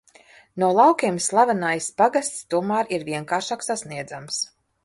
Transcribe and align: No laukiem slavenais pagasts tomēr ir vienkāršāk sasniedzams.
No 0.63 0.69
laukiem 0.77 1.19
slavenais 1.25 1.91
pagasts 2.03 2.41
tomēr 2.55 2.93
ir 2.99 3.07
vienkāršāk 3.13 3.67
sasniedzams. 3.71 4.43